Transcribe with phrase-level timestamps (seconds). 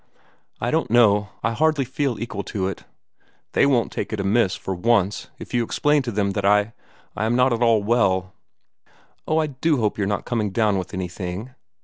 [0.59, 2.85] "I don't know I hardly feel equal to it.
[3.51, 6.73] They won't take it amiss for once if you explain to them that I
[7.15, 8.33] I am not at all well."
[9.27, 11.53] "Oh, I do hope you're not coming down with anything!"